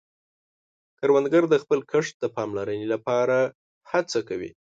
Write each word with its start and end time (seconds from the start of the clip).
کروندګر 0.99 1.43
د 1.49 1.55
خپل 1.63 1.79
کښت 1.91 2.13
د 2.19 2.25
پاملرنې 2.35 2.85
له 2.93 2.97
پاره 3.05 3.39
هڅه 3.91 4.19
کوي 4.29 4.51